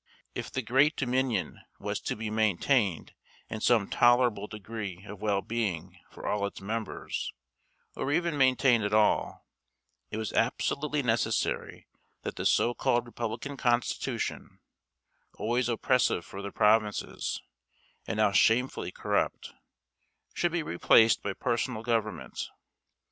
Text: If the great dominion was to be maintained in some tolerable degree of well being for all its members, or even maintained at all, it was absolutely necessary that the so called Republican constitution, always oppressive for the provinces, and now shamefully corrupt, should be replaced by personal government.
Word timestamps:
If 0.33 0.51
the 0.51 0.63
great 0.63 0.95
dominion 0.95 1.59
was 1.77 1.99
to 1.99 2.15
be 2.15 2.31
maintained 2.31 3.13
in 3.49 3.61
some 3.61 3.87
tolerable 3.87 4.47
degree 4.47 5.03
of 5.05 5.21
well 5.21 5.43
being 5.43 5.99
for 6.09 6.25
all 6.25 6.47
its 6.47 6.59
members, 6.59 7.31
or 7.95 8.11
even 8.11 8.35
maintained 8.35 8.83
at 8.83 8.95
all, 8.95 9.45
it 10.09 10.17
was 10.17 10.33
absolutely 10.33 11.03
necessary 11.03 11.87
that 12.23 12.35
the 12.35 12.47
so 12.47 12.73
called 12.73 13.05
Republican 13.05 13.57
constitution, 13.57 14.59
always 15.35 15.69
oppressive 15.69 16.25
for 16.25 16.41
the 16.41 16.51
provinces, 16.51 17.39
and 18.07 18.17
now 18.17 18.31
shamefully 18.31 18.91
corrupt, 18.91 19.53
should 20.33 20.51
be 20.51 20.63
replaced 20.63 21.21
by 21.21 21.33
personal 21.33 21.83
government. 21.83 22.49